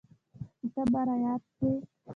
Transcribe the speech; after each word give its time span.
چي 0.59 0.67
ته 0.73 0.81
را 0.93 1.01
په 1.09 1.13
ياد 1.23 1.41
سوې. 1.55 1.69